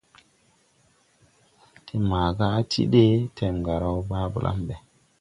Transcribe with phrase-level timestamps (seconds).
[1.87, 4.75] De maaga á ti ɗee, Tɛmga raw baa blam ɓɛ.